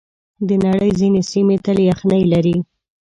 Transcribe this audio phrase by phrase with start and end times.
[0.47, 2.57] د نړۍ ځینې سیمې تل یخنۍ لري.